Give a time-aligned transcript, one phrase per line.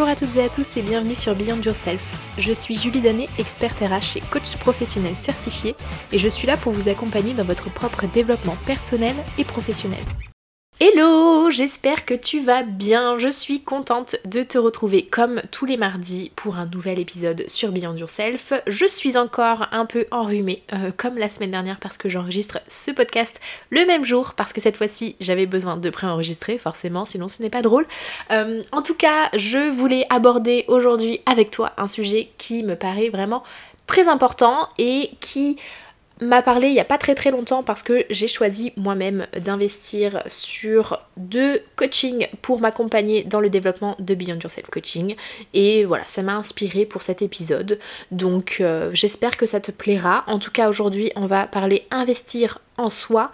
[0.00, 2.16] Bonjour à toutes et à tous et bienvenue sur Beyond Yourself.
[2.38, 5.76] Je suis Julie Danet, experte RH et coach professionnel certifié
[6.10, 10.02] et je suis là pour vous accompagner dans votre propre développement personnel et professionnel.
[10.82, 13.18] Hello, j'espère que tu vas bien.
[13.18, 17.70] Je suis contente de te retrouver comme tous les mardis pour un nouvel épisode sur
[17.70, 18.54] Beyond Yourself.
[18.66, 22.92] Je suis encore un peu enrhumée euh, comme la semaine dernière parce que j'enregistre ce
[22.92, 27.42] podcast le même jour parce que cette fois-ci j'avais besoin de préenregistrer forcément sinon ce
[27.42, 27.86] n'est pas drôle.
[28.30, 33.10] Euh, en tout cas, je voulais aborder aujourd'hui avec toi un sujet qui me paraît
[33.10, 33.42] vraiment
[33.86, 35.58] très important et qui
[36.20, 40.22] m'a parlé il n'y a pas très très longtemps parce que j'ai choisi moi-même d'investir
[40.26, 45.14] sur deux coachings pour m'accompagner dans le développement de Beyond Yourself Coaching.
[45.54, 47.78] Et voilà, ça m'a inspiré pour cet épisode.
[48.10, 50.24] Donc euh, j'espère que ça te plaira.
[50.26, 53.30] En tout cas aujourd'hui on va parler investir en soi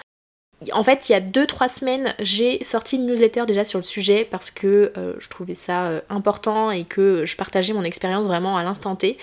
[0.73, 4.27] en fait, il y a 2-3 semaines, j'ai sorti une newsletter déjà sur le sujet
[4.31, 8.57] parce que euh, je trouvais ça euh, important et que je partageais mon expérience vraiment
[8.57, 9.19] à l'instant T.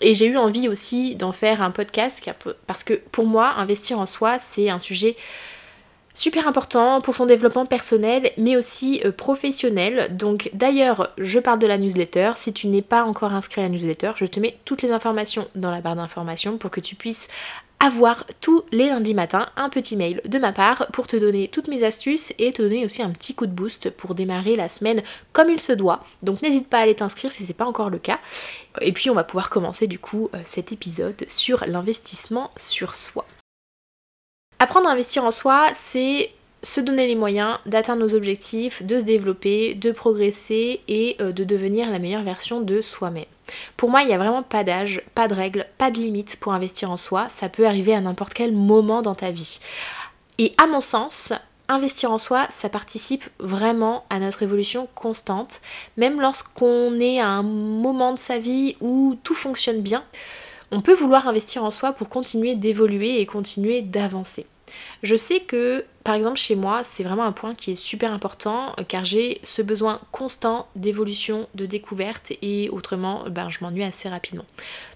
[0.00, 2.22] Et j'ai eu envie aussi d'en faire un podcast
[2.66, 5.16] parce que pour moi, investir en soi, c'est un sujet
[6.16, 10.16] super important pour son développement personnel mais aussi euh, professionnel.
[10.16, 12.32] Donc d'ailleurs, je parle de la newsletter.
[12.36, 15.46] Si tu n'es pas encore inscrit à la newsletter, je te mets toutes les informations
[15.54, 17.28] dans la barre d'informations pour que tu puisses
[17.78, 21.68] avoir tous les lundis matins un petit mail de ma part pour te donner toutes
[21.68, 25.02] mes astuces et te donner aussi un petit coup de boost pour démarrer la semaine
[25.32, 26.00] comme il se doit.
[26.22, 28.18] Donc n'hésite pas à aller t'inscrire si c'est pas encore le cas.
[28.80, 33.26] Et puis on va pouvoir commencer du coup euh, cet épisode sur l'investissement sur soi.
[34.58, 36.30] Apprendre à investir en soi, c'est
[36.62, 41.44] se donner les moyens d'atteindre nos objectifs, de se développer, de progresser et euh, de
[41.44, 43.24] devenir la meilleure version de soi-même.
[43.76, 46.52] Pour moi, il n'y a vraiment pas d'âge, pas de règles, pas de limites pour
[46.52, 47.28] investir en soi.
[47.28, 49.60] Ça peut arriver à n'importe quel moment dans ta vie.
[50.38, 51.32] Et à mon sens,
[51.68, 55.60] investir en soi, ça participe vraiment à notre évolution constante,
[55.96, 60.04] même lorsqu'on est à un moment de sa vie où tout fonctionne bien.
[60.72, 64.46] On peut vouloir investir en soi pour continuer d'évoluer et continuer d'avancer.
[65.02, 68.72] Je sais que par exemple chez moi c'est vraiment un point qui est super important
[68.78, 74.08] euh, car j'ai ce besoin constant d'évolution, de découverte et autrement ben, je m'ennuie assez
[74.08, 74.44] rapidement.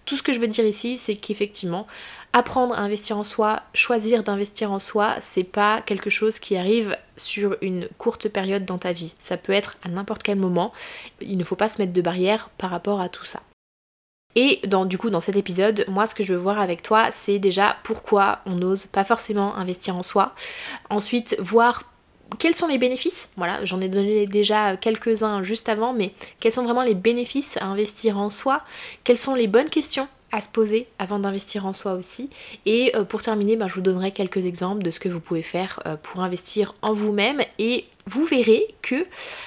[0.04, 1.86] Tout ce que je veux dire ici c'est qu'effectivement
[2.32, 6.96] apprendre à investir en soi, choisir d'investir en soi, c'est pas quelque chose qui arrive
[7.16, 9.14] sur une courte période dans ta vie.
[9.18, 10.72] Ça peut être à n'importe quel moment.
[11.20, 13.40] Il ne faut pas se mettre de barrières par rapport à tout ça.
[14.36, 17.38] Et du coup, dans cet épisode, moi, ce que je veux voir avec toi, c'est
[17.38, 20.34] déjà pourquoi on n'ose pas forcément investir en soi.
[20.88, 21.82] Ensuite, voir
[22.38, 26.62] quels sont les bénéfices Voilà, j'en ai donné déjà quelques-uns juste avant, mais quels sont
[26.62, 28.62] vraiment les bénéfices à investir en soi?
[29.04, 32.30] Quelles sont les bonnes questions à se poser avant d'investir en soi aussi?
[32.66, 35.42] Et euh, pour terminer, ben, je vous donnerai quelques exemples de ce que vous pouvez
[35.42, 39.06] faire euh, pour investir en vous-même et vous verrez que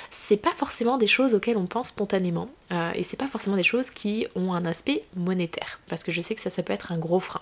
[0.10, 3.64] c'est pas forcément des choses auxquelles on pense spontanément euh, et c'est pas forcément des
[3.64, 6.92] choses qui ont un aspect monétaire parce que je sais que ça, ça peut être
[6.92, 7.42] un gros frein.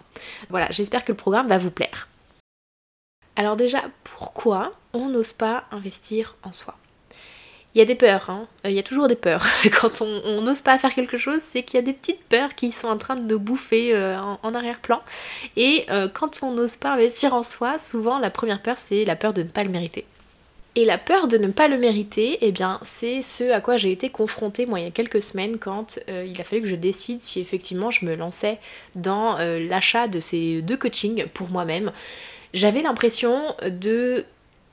[0.49, 2.07] Voilà, j'espère que le programme va vous plaire.
[3.35, 6.75] Alors déjà, pourquoi on n'ose pas investir en soi?
[7.73, 8.47] Il y a des peurs, hein.
[8.65, 9.45] Euh, il y a toujours des peurs.
[9.79, 12.69] Quand on n'ose pas faire quelque chose, c'est qu'il y a des petites peurs qui
[12.69, 15.01] sont en train de nous bouffer euh, en, arrière-plan.
[15.55, 19.15] Et euh, quand on n'ose pas investir en soi, souvent la première peur, c'est la
[19.15, 20.05] peur de ne pas le mériter.
[20.75, 23.91] Et la peur de ne pas le mériter, eh bien, c'est ce à quoi j'ai
[23.91, 27.21] été confrontée moi il y a quelques semaines quand il a fallu que je décide
[27.21, 28.57] si effectivement je me lançais
[28.95, 31.91] dans l'achat de ces deux coachings pour moi-même.
[32.53, 34.25] J'avais l'impression de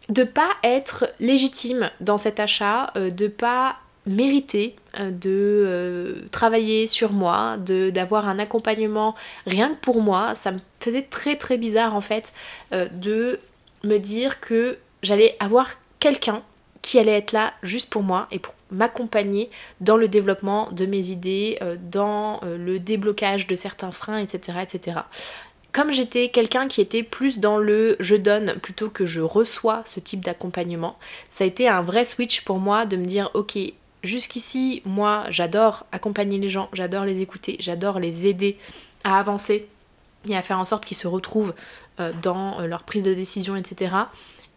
[0.09, 3.77] de pas être légitime dans cet achat, euh, de pas
[4.07, 9.15] mériter euh, de euh, travailler sur moi, d'avoir un accompagnement
[9.47, 10.35] rien que pour moi.
[10.35, 12.33] Ça me faisait très très bizarre en fait
[12.73, 13.39] de
[13.85, 16.43] me dire que j'allais avoir quelqu'un
[16.83, 19.51] qui allait être là juste pour moi et pour m'accompagner
[19.81, 21.59] dans le développement de mes idées,
[21.91, 24.59] dans le déblocage de certains freins, etc.
[24.63, 25.01] etc
[25.73, 30.01] comme j'étais quelqu'un qui était plus dans le je donne plutôt que je reçois ce
[30.01, 33.59] type d'accompagnement, ça a été un vrai switch pour moi de me dire ok,
[34.03, 38.57] jusqu'ici, moi j'adore accompagner les gens, j'adore les écouter, j'adore les aider
[39.05, 39.69] à avancer
[40.29, 41.55] et à faire en sorte qu'ils se retrouvent
[42.01, 43.93] euh, dans euh, leur prise de décision, etc.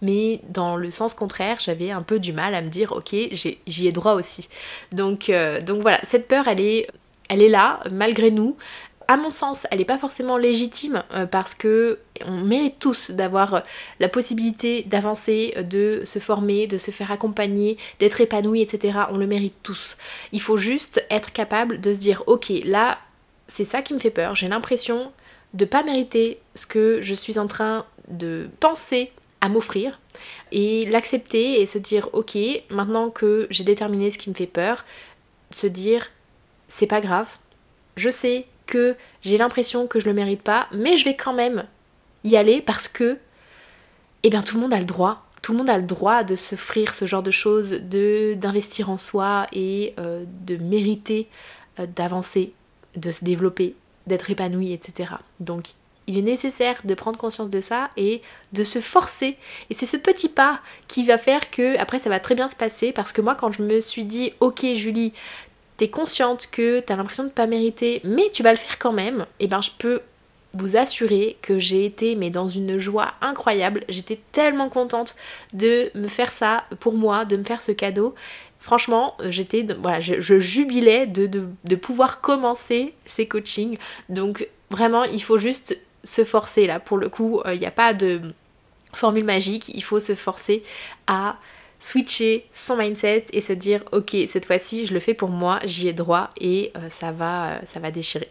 [0.01, 3.87] Mais dans le sens contraire, j'avais un peu du mal à me dire ok, j'y
[3.87, 4.49] ai, droit aussi.
[4.91, 6.87] Donc, euh, donc voilà, cette peur, elle est,
[7.29, 8.57] là, malgré nous
[9.07, 13.63] à mon sens, elle n'est pas forcément légitime euh, parce que on mérite tous d'avoir
[13.99, 18.99] la possibilité d'avancer, de se former, de se faire accompagner, d'être épanoui, etc.
[19.09, 19.97] On le mérite tous.
[20.31, 22.99] Il faut juste être capable de se dire ok, là,
[23.47, 24.33] c'est ça qui me fait peur.
[24.35, 25.11] J'ai l'impression
[25.53, 29.11] de pas mériter ce que je suis en train de penser
[29.41, 29.99] à m'offrir
[30.51, 32.37] et l'accepter et se dire ok,
[32.69, 34.85] maintenant que j'ai déterminé ce qui me fait peur,
[35.49, 36.07] se dire
[36.67, 37.27] c'est pas grave,
[37.97, 41.65] je sais que j'ai l'impression que je le mérite pas, mais je vais quand même
[42.23, 43.17] y aller parce que
[44.23, 45.25] eh bien tout le monde a le droit.
[45.41, 48.97] Tout le monde a le droit de s'offrir ce genre de choses, de d'investir en
[48.97, 51.27] soi et euh, de mériter
[51.79, 52.53] euh, d'avancer,
[52.95, 55.13] de se développer, d'être épanoui, etc.
[55.39, 55.71] Donc
[56.11, 58.21] il est nécessaire de prendre conscience de ça et
[58.53, 59.37] de se forcer.
[59.69, 62.55] Et c'est ce petit pas qui va faire que après ça va très bien se
[62.55, 65.13] passer parce que moi quand je me suis dit ok Julie,
[65.77, 69.25] t'es consciente que t'as l'impression de pas mériter, mais tu vas le faire quand même,
[69.39, 70.01] et eh ben je peux
[70.53, 73.83] vous assurer que j'ai été mais dans une joie incroyable.
[73.89, 75.15] J'étais tellement contente
[75.53, 78.13] de me faire ça pour moi, de me faire ce cadeau.
[78.59, 83.77] Franchement, j'étais voilà, je, jubilais de, de, pouvoir commencer ces coachings.
[84.09, 86.79] Donc vraiment, il faut juste se forcer là.
[86.79, 88.21] Pour le coup, il n'y a pas de
[88.93, 89.69] formule magique.
[89.69, 90.63] Il faut se forcer
[91.07, 91.37] à
[91.81, 95.87] switcher son mindset et se dire ok cette fois-ci je le fais pour moi, j'y
[95.87, 98.29] ai droit et euh, ça, va, euh, ça va déchirer.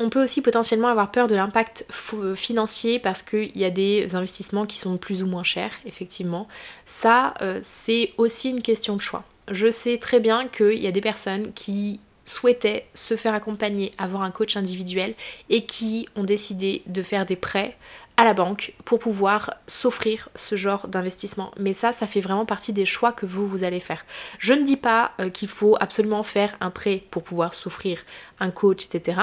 [0.00, 1.86] On peut aussi potentiellement avoir peur de l'impact
[2.34, 6.48] financier parce qu'il y a des investissements qui sont plus ou moins chers, effectivement.
[6.84, 9.22] Ça, euh, c'est aussi une question de choix.
[9.52, 14.22] Je sais très bien qu'il y a des personnes qui souhaitaient se faire accompagner, avoir
[14.22, 15.14] un coach individuel
[15.50, 17.76] et qui ont décidé de faire des prêts
[18.16, 21.50] à la banque pour pouvoir s'offrir ce genre d'investissement.
[21.58, 24.04] Mais ça, ça fait vraiment partie des choix que vous, vous allez faire.
[24.38, 28.04] Je ne dis pas euh, qu'il faut absolument faire un prêt pour pouvoir s'offrir
[28.38, 29.20] un coach, etc.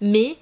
[0.00, 0.36] Mais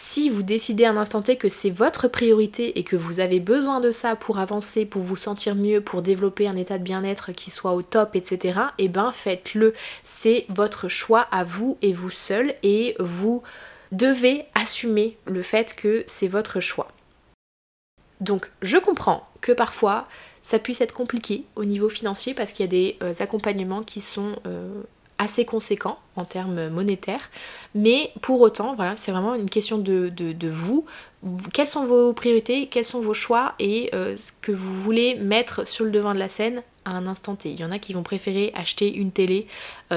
[0.00, 3.40] si vous décidez à un instant T que c'est votre priorité et que vous avez
[3.40, 7.32] besoin de ça pour avancer, pour vous sentir mieux, pour développer un état de bien-être
[7.32, 9.74] qui soit au top, etc., eh ben faites-le.
[10.04, 13.42] C'est votre choix à vous et vous seul et vous
[13.90, 16.86] devez assumer le fait que c'est votre choix.
[18.20, 20.06] Donc je comprends que parfois
[20.42, 24.00] ça puisse être compliqué au niveau financier parce qu'il y a des euh, accompagnements qui
[24.00, 24.80] sont euh,
[25.18, 27.30] assez conséquents en termes monétaires,
[27.74, 30.86] mais pour autant, voilà, c'est vraiment une question de, vous.
[31.52, 35.66] Quelles sont vos priorités, quels sont vos choix et euh, ce que vous voulez mettre
[35.66, 37.50] sur le devant de la scène à un instant T?
[37.50, 39.46] Il y en a qui vont préférer acheter une télé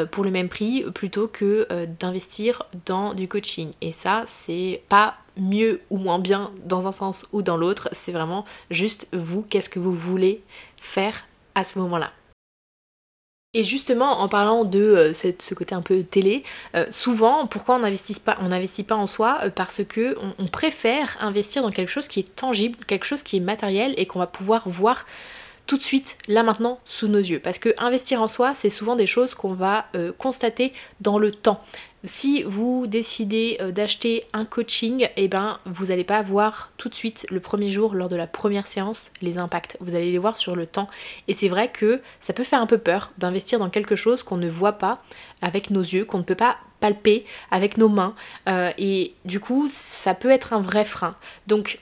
[0.10, 1.68] pour le même prix plutôt que
[2.00, 3.72] d'investir dans du coaching.
[3.82, 8.12] Et ça, c'est pas mieux ou moins bien dans un sens ou dans l'autre, c'est
[8.12, 10.42] vraiment juste vous, qu'est-ce que vous voulez
[10.78, 11.26] faire
[11.56, 12.12] à ce moment-là.
[13.54, 16.44] Et justement, en parlant de euh, ce côté un peu télé,
[16.74, 21.18] euh, souvent, pourquoi on n'investit pas, on pas en soi euh, Parce que on, préfère
[21.20, 24.28] investir dans quelque chose qui est tangible, quelque chose qui est matériel et qu'on va
[24.28, 25.06] pouvoir voir
[25.68, 27.40] tout de suite, là maintenant, sous nos yeux.
[27.40, 29.86] Parce que investir en soi, c'est souvent des choses qu'on va
[30.18, 31.62] constater dans le temps.
[32.04, 36.96] Si vous décidez euh, d'acheter un coaching, eh ben vous n'allez pas voir tout de
[36.96, 39.78] suite le premier jour lors de la première séance les impacts.
[39.82, 40.90] Vous allez les voir sur le temps.
[41.28, 44.38] Et c'est vrai que ça peut faire un peu peur d'investir dans quelque chose qu'on
[44.38, 45.00] ne voit pas
[45.44, 48.16] avec nos yeux, qu'on ne peut pas palper avec nos mains.
[48.50, 51.16] Euh, et du coup, ça peut être un vrai frein.
[51.46, 51.80] Donc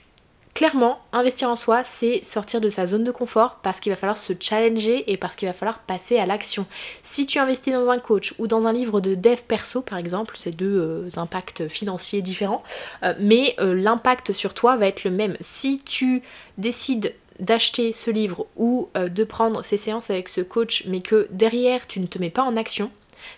[0.54, 4.16] Clairement, investir en soi, c'est sortir de sa zone de confort parce qu'il va falloir
[4.16, 6.66] se challenger et parce qu'il va falloir passer à l'action.
[7.02, 10.34] Si tu investis dans un coach ou dans un livre de dev perso, par exemple,
[10.36, 12.64] c'est deux euh, impacts financiers différents,
[13.04, 15.36] euh, mais euh, l'impact sur toi va être le même.
[15.40, 16.22] Si tu
[16.58, 21.86] décides d'acheter ce livre ou de prendre ces séances avec ce coach, mais que derrière
[21.86, 22.90] tu ne te mets pas en action,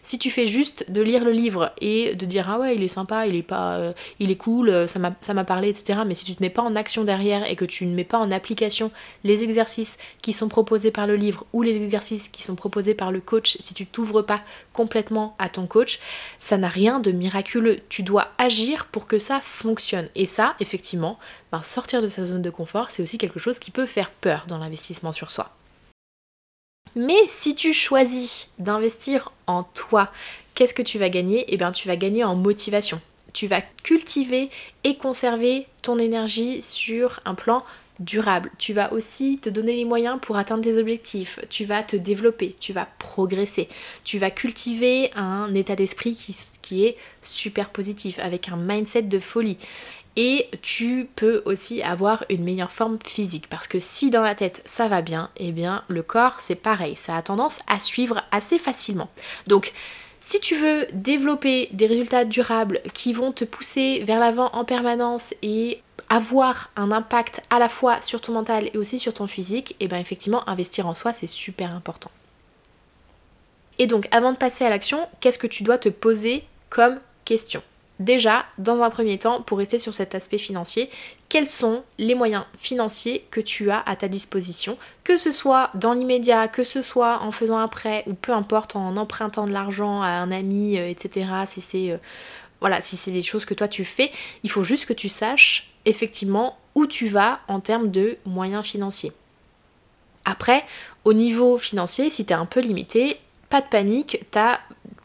[0.02, 2.88] si tu fais juste de lire le livre et de dire ah ouais il est
[2.88, 6.00] sympa, il est pas, euh, il est cool, euh, ça m'a parlé, etc.
[6.06, 8.18] Mais si tu te mets pas en action derrière et que tu ne mets pas
[8.18, 8.90] en application
[9.24, 13.12] les exercices qui sont proposés par le livre ou les exercices qui sont proposés par
[13.12, 15.98] le coach, si tu t'ouvres pas complètement à ton coach,
[16.38, 17.80] ça n'a rien de miraculeux.
[17.88, 20.08] Tu dois agir pour que ça fonctionne.
[20.14, 21.18] Et ça, effectivement,
[21.50, 24.44] ben, sortir de sa zone de confort, c'est aussi quelque chose qui peut faire peur
[24.48, 25.50] dans l'investissement sur soi.
[26.94, 30.10] Mais si tu choisis d'investir en toi,
[30.54, 31.44] qu'est-ce que tu vas gagner?
[31.48, 33.00] Eh bien, tu vas gagner en motivation.
[33.32, 34.50] Tu vas cultiver
[34.84, 37.64] et conserver ton énergie sur un plan
[37.98, 38.50] durable.
[38.58, 41.38] Tu vas aussi te donner les moyens pour atteindre tes objectifs.
[41.48, 43.68] Tu vas te développer, tu vas progresser.
[44.04, 49.18] Tu vas cultiver un état d'esprit qui, qui, est super positif, avec un mindset de
[49.18, 49.56] folie
[50.16, 54.62] et tu peux aussi avoir une meilleure forme physique parce que si dans la tête
[54.66, 58.58] ça va bien, eh bien le corps c'est pareil, ça a tendance à suivre assez
[58.58, 59.08] facilement.
[59.46, 59.72] Donc
[60.20, 65.34] si tu veux développer des résultats durables qui vont te pousser vers l'avant en permanence
[65.42, 69.72] et avoir un impact à la fois sur ton mental et aussi sur ton physique,
[69.72, 72.10] et eh bien effectivement investir en soi c'est super important.
[73.78, 77.62] Et donc avant de passer à l'action, qu'est-ce que tu dois te poser comme question?
[77.98, 80.88] Déjà, dans un premier temps, pour rester sur cet aspect financier,
[81.28, 85.92] quels sont les moyens financiers que tu as à ta disposition, que ce soit dans
[85.92, 90.02] l'immédiat, que ce soit en faisant un prêt ou peu importe en empruntant de l'argent
[90.02, 91.26] à un ami, euh, etc.
[91.46, 91.98] Si c'est euh,
[92.60, 94.10] voilà, si c'est des choses que toi tu fais,
[94.42, 99.12] il faut juste que tu saches effectivement où tu vas en termes de moyens financiers.
[100.24, 100.64] Après,
[101.04, 103.18] au niveau financier, si tu es un peu limité,
[103.48, 104.60] pas de panique, tu as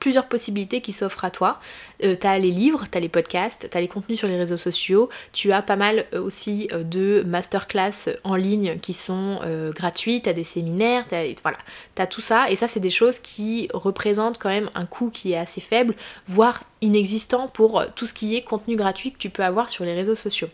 [0.07, 1.59] plusieurs possibilités qui s'offrent à toi.
[2.01, 4.37] Euh, tu as les livres, tu as les podcasts, tu as les contenus sur les
[4.37, 9.41] réseaux sociaux, tu as pas mal euh, aussi euh, de masterclass en ligne qui sont
[9.75, 11.03] gratuits, tu as des séminaires,
[11.43, 11.57] voilà,
[11.95, 15.09] tu as tout ça et ça c'est des choses qui représentent quand même un coût
[15.09, 15.93] qui est assez faible,
[16.25, 19.93] voire inexistant pour tout ce qui est contenu gratuit que tu peux avoir sur les
[19.93, 20.47] réseaux sociaux.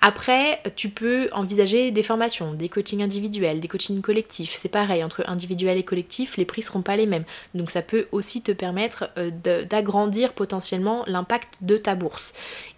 [0.00, 4.54] Après, tu peux envisager des formations, des coachings individuels, des coachings collectifs.
[4.54, 7.24] C'est pareil, entre individuel et collectif, les prix seront pas les mêmes.
[7.54, 8.93] Donc ça peut aussi te permettre
[9.68, 12.34] d'agrandir potentiellement l'impact de ta bourse.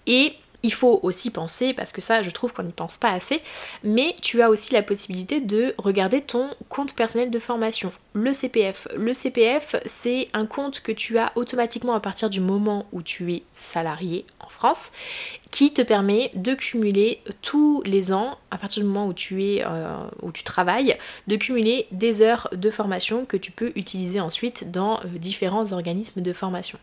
[0.07, 0.35] Et
[0.67, 3.41] il faut aussi penser, parce que ça je trouve qu'on n'y pense pas assez,
[3.85, 8.89] mais tu as aussi la possibilité de regarder ton compte personnel de formation, le CPF.
[8.97, 13.33] Le CPF, c'est un compte que tu as automatiquement à partir du moment où tu
[13.33, 14.91] es salarié en France,
[15.53, 19.65] qui te permet de cumuler tous les ans, à partir du moment où tu es
[19.65, 20.05] euh,
[20.35, 20.97] tu travailles,
[21.29, 26.23] de cumuler des heures de formation que tu peux utiliser ensuite dans euh, différents organismes
[26.23, 26.79] de formation.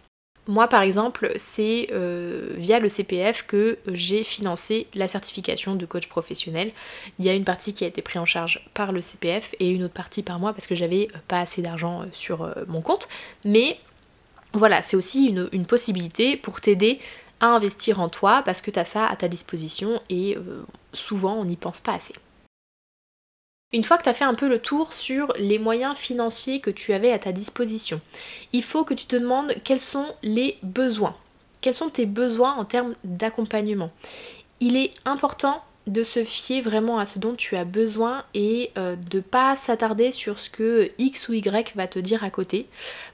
[0.48, 6.08] Moi par exemple, c'est euh, via le CPF que j'ai financé la certification de coach
[6.08, 6.72] professionnel.
[7.18, 9.70] Il y a une partie qui a été prise en charge par le CPF et
[9.70, 12.82] une autre partie par moi parce que j'avais euh, pas assez d'argent euh, sur mon
[12.82, 13.08] compte.
[13.46, 13.78] Mais
[14.52, 17.00] voilà, c'est aussi une, possibilité pour t'aider
[17.40, 20.38] à investir en toi parce que tu as ça à ta disposition et
[20.92, 22.14] souvent on n'y pense pas assez.
[23.74, 26.70] Une fois que tu as fait un peu le tour sur les moyens financiers que
[26.70, 28.00] tu avais à ta disposition,
[28.54, 31.16] il faut que tu te demandes quels sont les besoins.
[31.62, 33.92] Quels sont tes besoins en termes d'accompagnement?
[34.60, 38.96] Il est important de se fier vraiment à ce dont tu as besoin et euh,
[38.96, 42.68] de pas s'attarder sur ce que X ou Y va te dire à côté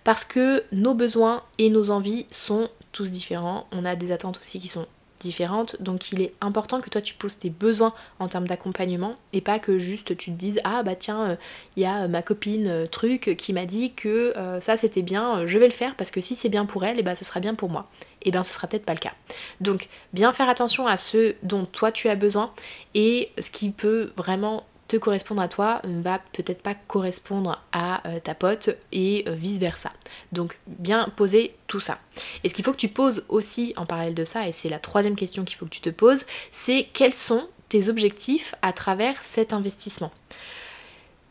[0.03, 3.65] parce que nos besoins et nos envies sont tous différents.
[3.71, 4.85] On a des attentes aussi qui sont
[5.19, 5.81] différentes.
[5.81, 9.59] Donc il est important que toi tu poses tes besoins en termes d'accompagnement et pas
[9.59, 11.37] que juste tu te dises ah bah tiens
[11.75, 15.01] il euh, y a ma copine euh, truc qui m'a dit que euh, ça c'était
[15.01, 17.25] bien, je vais le faire parce que si c'est bien pour elle, et bah ce
[17.25, 17.89] sera bien pour moi.
[18.23, 19.13] Et bien ce sera peut-être pas le cas.
[19.61, 22.51] Donc bien faire attention à ce dont toi tu as besoin
[22.95, 28.05] et ce qui peut vraiment te correspondre à toi ne va peut-être pas correspondre à
[28.07, 29.93] euh, ta pote et euh, vice versa.
[30.31, 31.99] Donc bien poser tout ça.
[32.43, 34.79] Et ce qu'il faut que tu poses aussi en parallèle de ça, et c'est la
[34.79, 39.21] troisième question qu'il faut que tu te poses, c'est quels sont tes objectifs à travers
[39.21, 40.11] cet investissement?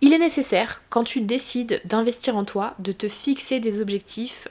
[0.00, 4.46] Il est nécessaire, quand tu décides d'investir en toi, de te fixer des objectifs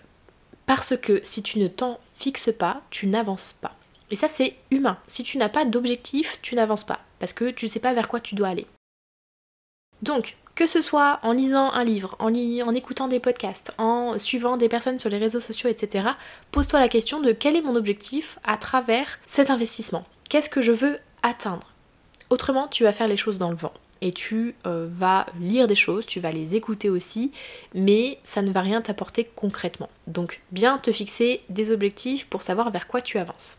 [0.66, 3.74] parce que si tu ne t'en fixes pas, tu n'avances pas.
[4.12, 4.98] Et ça, c'est humain.
[5.08, 8.10] Si tu n'as pas d'objectif, tu n'avances pas parce que tu ne sais pas vers
[8.10, 8.68] quoi tu dois aller.
[10.02, 14.70] Donc, que ce soit en lisant un livre, en, écoutant des podcasts, en suivant des
[14.70, 16.08] personnes sur les réseaux sociaux, etc.,
[16.52, 20.04] pose-toi la question de quel est mon objectif à travers cet investissement?
[20.30, 21.68] Qu'est-ce que je veux atteindre?
[22.32, 23.74] Autrement, tu vas faire les choses dans le vent.
[24.02, 27.32] Et tu euh, vas lire des choses, tu vas les écouter aussi,
[27.76, 29.90] mais ça ne va rien t'apporter concrètement.
[30.08, 33.58] Donc bien te fixer des objectifs pour savoir vers quoi tu avances.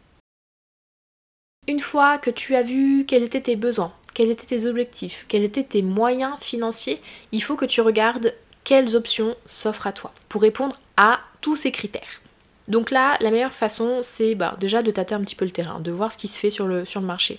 [1.67, 5.45] Une fois que tu as vu quels étaient tes besoins, quels étaient tes objectifs, quels
[5.45, 8.35] étaient tes moyens financiers, il faut que tu regardes
[8.65, 12.21] quelles options s'offrent à toi pour répondre à tous ces critères.
[12.67, 15.79] Donc là, la meilleure façon, c'est bah, déjà de tâter un petit peu le terrain,
[15.79, 17.39] de voir ce qui se fait sur le, marché.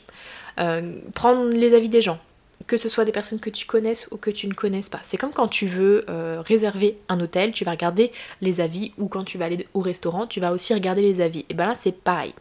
[0.58, 2.18] Euh, prendre les avis des gens,
[2.66, 5.02] que ce soit des personnes que tu connaisses ou que tu ne connaisses pas.
[5.02, 9.10] C'est comme quand tu veux euh, réserver un hôtel, tu vas regarder les avis, ou
[9.10, 11.46] quand tu vas aller au restaurant, tu vas aussi regarder les avis.
[11.50, 12.34] Et ben là, c'est pareil.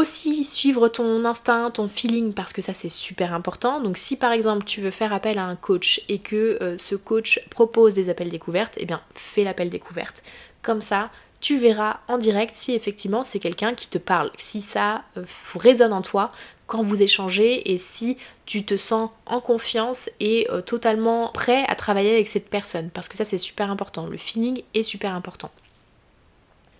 [0.00, 3.82] Aussi suivre ton instinct, ton feeling parce que ça c'est super important.
[3.82, 6.94] Donc si par exemple tu veux faire appel à un coach et que euh, ce
[6.94, 10.22] coach propose des appels découvertes, eh bien fais l'appel découverte.
[10.62, 11.10] Comme ça,
[11.42, 15.92] tu verras en direct si effectivement c'est quelqu'un qui te parle, si ça euh, résonne
[15.92, 16.32] en toi
[16.66, 18.16] quand vous échangez et si
[18.46, 23.10] tu te sens en confiance et euh, totalement prêt à travailler avec cette personne parce
[23.10, 25.50] que ça c'est super important, le feeling est super important.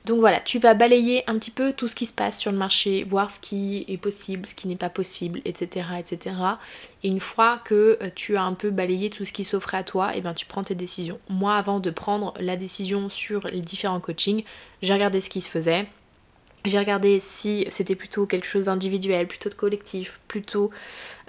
[0.06, 2.56] Donc voilà, tu vas balayer un petit peu tout ce qui se passe sur le
[2.56, 6.36] marché, voir ce qui est possible, ce qui n'est pas possible, etc., etc.
[7.02, 9.84] Et une fois que euh, tu as un peu balayé tout ce qui s'offrait à
[9.84, 11.18] toi, et eh bien tu prends tes décisions.
[11.28, 14.42] Moi, avant de prendre la décision sur les différents coachings,
[14.80, 15.86] j'ai regardé ce qui se faisait.
[16.64, 20.70] J'ai regardé si c'était plutôt quelque chose d'individuel, plutôt de collectif, plutôt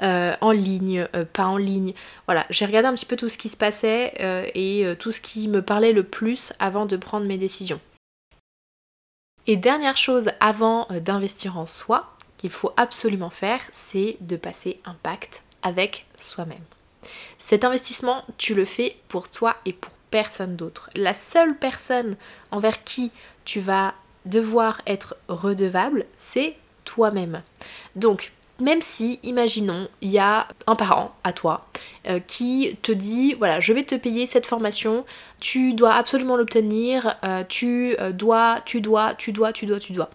[0.01, 1.94] euh, en ligne, euh, pas en ligne.
[2.25, 4.13] Voilà, j'ai regardé un petit peu tout ce qui se passait
[4.56, 7.80] et tout ce qui me parlait le plus avant de prendre mes décisions.
[9.51, 14.79] Et dernière chose avant euh, d'investir en soi, qu'il faut absolument faire, c'est de passer
[14.86, 16.63] un pacte avec soi-même.
[17.38, 20.89] Cet investissement, tu le fais pour toi et pour personne d'autre.
[20.96, 22.15] La seule personne
[22.51, 23.12] envers qui
[23.43, 23.93] tu vas
[24.24, 26.55] devoir être redevable, c'est
[26.86, 27.41] toi-même.
[27.98, 28.31] Donc,
[28.62, 31.67] même si, imaginons, il y a un parent à toi
[32.08, 35.05] euh, qui te dit, voilà, je vais te payer cette formation,
[35.39, 39.93] tu dois absolument l'obtenir, euh, tu euh, dois, tu dois, tu dois, tu dois, tu
[39.93, 40.10] dois.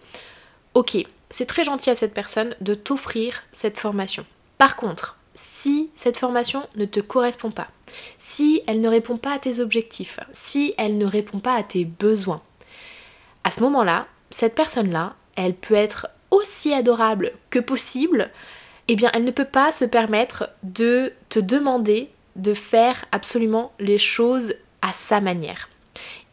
[0.73, 0.97] Ok,
[1.29, 4.25] c'est très gentil à cette personne de t'offrir cette formation.
[4.57, 7.67] Par contre, si cette formation ne te correspond pas,
[8.17, 11.85] si elle ne répond pas à tes objectifs, si elle ne répond pas à tes
[11.85, 12.41] besoins,
[13.43, 18.29] à ce moment-là, cette personne-là, elle peut être aussi adorable que possible,
[18.87, 23.97] eh bien elle ne peut pas se permettre de te demander de faire absolument les
[23.97, 25.69] choses à sa manière.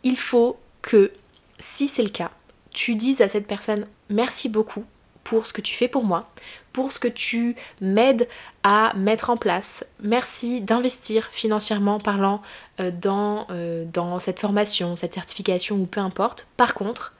[0.02, 1.12] Il faut que,
[1.58, 2.30] si c'est le cas,
[2.72, 4.84] tu dises à cette personne merci beaucoup
[5.24, 6.30] pour ce que tu fais pour moi,
[6.72, 8.28] pour ce que tu m'aides
[8.62, 9.86] à mettre en place.
[10.00, 12.42] Merci d'investir financièrement parlant
[12.80, 16.46] euh, dans, euh, dans cette formation, cette certification ou peu importe.
[16.58, 17.14] Par contre,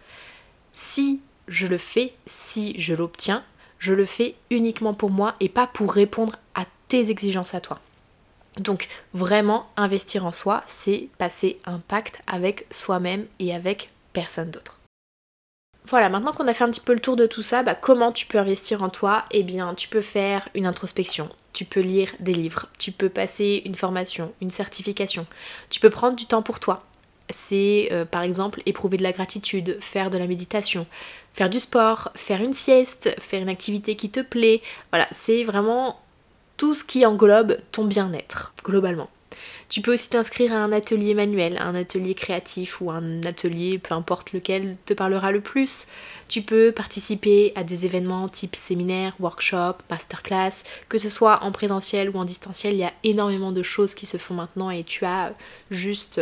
[0.75, 3.43] si je le fais, si je l'obtiens,
[3.85, 7.81] je le fais uniquement pour moi et pas pour répondre à tes exigences à toi.
[8.59, 14.79] Donc vraiment, investir en soi, c'est passer un pacte avec soi-même et avec personne d'autre.
[15.87, 18.11] Voilà, maintenant qu'on a fait un petit peu le tour de tout ça, bah, comment
[18.11, 19.27] tu peux investir en toi?
[19.33, 23.61] Eh bien, tu peux faire une introspection, tu peux lire des livres, tu peux passer
[23.67, 25.27] une formation, une certification,
[25.69, 26.87] tu peux prendre du temps pour toi.
[27.31, 30.87] C'est euh, par exemple éprouver de la gratitude, faire de la méditation,
[31.33, 34.61] faire du sport, faire une sieste, faire une activité qui te plaît.
[34.91, 36.01] Voilà, c'est vraiment
[36.57, 39.09] tout ce qui englobe ton bien-être, globalement.
[39.69, 43.95] Tu peux aussi t'inscrire à un atelier manuel, un atelier créatif ou un atelier, peu
[43.95, 45.87] importe lequel te parlera le plus.
[46.29, 52.11] Tu peux participer à des événements type séminaire, workshop, masterclass, que ce soit en présentiel
[52.11, 55.05] ou en distanciel, il y a énormément de choses qui se font maintenant et tu
[55.05, 55.33] as
[55.71, 56.21] juste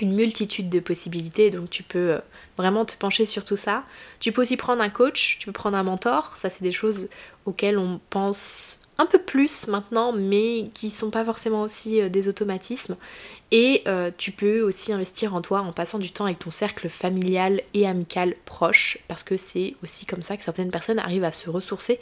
[0.00, 2.18] une multitude de possibilités, donc tu peux euh,
[2.56, 3.84] vraiment te pencher sur tout ça.
[4.20, 7.08] Tu peux aussi prendre un coach, tu peux prendre un mentor, ça c'est des choses
[7.44, 12.28] auxquelles on pense un peu plus maintenant, mais qui sont pas forcément aussi euh, des
[12.28, 12.96] automatismes.
[13.50, 16.88] Et euh, tu peux aussi investir en toi en passant du temps avec ton cercle
[16.88, 21.32] familial et amical proche, parce que c'est aussi comme ça que certaines personnes arrivent à
[21.32, 22.00] se ressourcer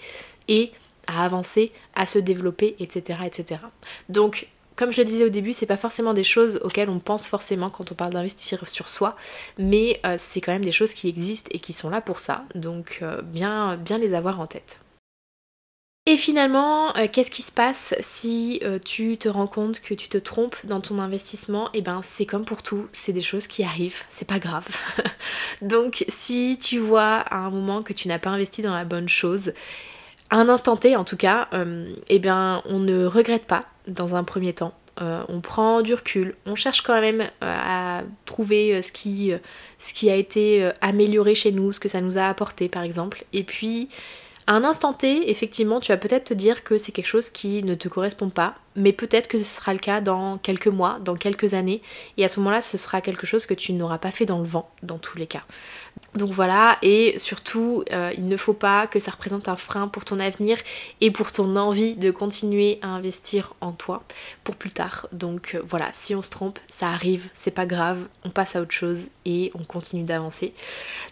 [0.49, 0.73] et
[1.09, 3.21] à avancer, à se développer, etc.
[3.27, 3.61] etc.
[4.09, 7.27] Donc comme je le disais au début, c'est pas forcément des choses auxquelles on pense
[7.27, 9.17] forcément quand on parle d'investir sur soi,
[9.59, 12.45] mais euh, c'est quand même des choses qui existent et qui sont là pour ça,
[12.55, 14.79] donc euh, bien, bien les avoir en tête.
[16.07, 20.19] Et finalement, euh, qu'est-ce qui se passe si tu te rends compte que tu te
[20.19, 21.69] trompes dans ton investissement?
[21.75, 24.67] Et eh ben c'est comme pour tout, c'est des choses qui arrivent, c'est pas grave.
[25.63, 29.09] donc si tu vois à un moment que tu n'as pas investi dans la bonne
[29.09, 29.53] chose,
[30.33, 31.49] à un instant T en tout cas,
[32.09, 34.75] eh bien on ne regrette pas dans un premier temps.
[35.01, 39.33] Euh, on prend du recul, on cherche quand même euh, à trouver euh, ce qui,
[39.79, 43.25] ce qui a été amélioré chez nous, ce que ça nous a apporté par exemple.
[43.33, 43.89] Et puis,
[44.47, 47.63] à un instant T, effectivement, tu vas peut-être te dire que c'est quelque chose qui
[47.63, 51.17] ne te correspond pas, mais peut-être que ce sera le cas dans quelques mois, dans
[51.17, 51.83] quelques années,
[52.17, 54.45] et à ce moment-là, ce sera quelque chose que tu n'auras pas fait dans le
[54.45, 55.43] vent, dans tous les cas.
[56.15, 60.05] Donc voilà, et surtout, euh, il ne faut pas que ça représente un frein pour
[60.05, 60.59] ton avenir
[61.01, 64.03] et pour ton envie de continuer à investir en toi
[64.45, 65.09] pour plus tard.
[65.13, 68.61] Donc euh, voilà, si on se trompe, ça arrive, c'est pas grave, on passe à
[68.61, 70.53] autre chose et on continue d'avancer.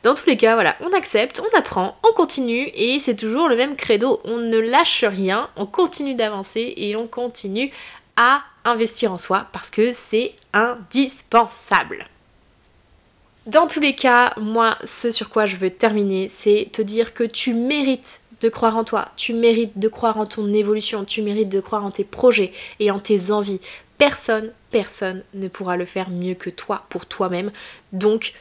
[0.02, 3.56] Dans tous les cas, voilà, on accepte, on apprend, on continue et c'est toujours le
[3.56, 7.49] même credo, on ne lâche rien, on continue d'avancer et on continue
[8.16, 12.06] à investir en soi parce que c'est indispensable.
[13.46, 17.24] Dans tous les cas, moi, ce sur quoi je veux terminer, c'est te dire que
[17.24, 21.48] tu mérites de croire en toi, tu mérites de croire en ton évolution, tu mérites
[21.48, 23.60] de croire en tes projets et en tes envies.
[23.98, 27.50] Personne, personne ne pourra le faire mieux que toi pour toi-même.
[27.92, 28.34] Donc,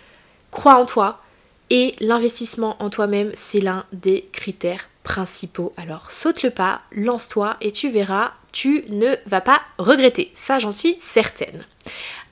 [0.52, 1.22] crois en toi
[1.69, 5.74] et l'investissement en toi-même, c'est l'un des critères principaux.
[5.78, 10.31] Alors, saute le pas, lance-toi et tu verras, tu ne vas pas regretter.
[10.33, 11.65] Ça, j'en suis certaine.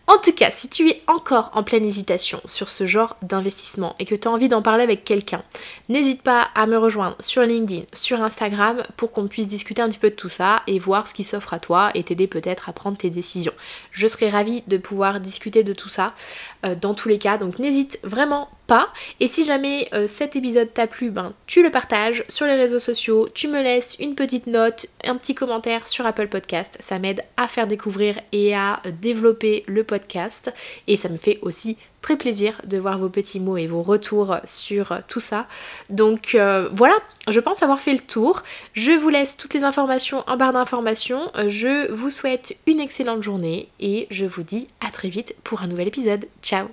[0.10, 4.06] En tout cas, si tu es encore en pleine hésitation sur ce genre d'investissement et
[4.06, 5.44] que tu as envie d'en parler avec quelqu'un,
[5.90, 10.00] n'hésite pas à me rejoindre sur LinkedIn, sur Instagram pour qu'on puisse discuter un petit
[10.00, 12.74] peu de tout ça et voir ce qui s'offre à toi et t'aider peut-être à
[12.74, 13.52] prendre tes décisions.
[13.92, 16.14] Je serai ravie de pouvoir discuter de tout ça
[16.66, 18.94] euh, dans tous les cas, donc n'hésite vraiment pas.
[19.20, 22.80] Et si jamais euh, cet épisode t'a plu, ben, tu le partages sur les réseaux
[22.80, 26.78] sociaux, tu me laisses une petite note, un petit commentaire sur Apple Podcast.
[26.80, 29.84] Ça m'aide à faire découvrir et à développer le
[30.88, 34.38] Et ça me fait aussi très plaisir de voir vos petits mots et vos retours
[34.46, 35.48] sur tout ça.
[35.90, 36.96] Donc euh, voilà,
[37.30, 38.44] je pense avoir fait le tour.
[38.74, 41.32] Je vous laisse toutes les informations en barre d'informations.
[41.48, 45.68] Je vous souhaite une excellente journée et je vous dis à très vite pour un
[45.68, 46.26] nouvel épisode.
[46.42, 46.68] Ciao